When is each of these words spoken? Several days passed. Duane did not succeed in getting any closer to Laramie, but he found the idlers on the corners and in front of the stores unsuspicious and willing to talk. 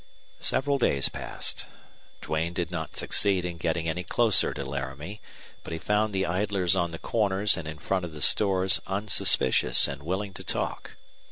Several 0.39 0.79
days 0.79 1.09
passed. 1.09 1.67
Duane 2.21 2.53
did 2.53 2.71
not 2.71 2.95
succeed 2.95 3.45
in 3.45 3.57
getting 3.59 3.87
any 3.87 4.03
closer 4.03 4.51
to 4.51 4.65
Laramie, 4.65 5.21
but 5.63 5.73
he 5.73 5.77
found 5.77 6.11
the 6.11 6.25
idlers 6.25 6.75
on 6.75 6.89
the 6.89 6.97
corners 6.97 7.55
and 7.55 7.67
in 7.67 7.77
front 7.77 8.03
of 8.03 8.11
the 8.11 8.19
stores 8.23 8.81
unsuspicious 8.87 9.87
and 9.87 10.01
willing 10.01 10.33
to 10.33 10.43
talk. 10.43 10.97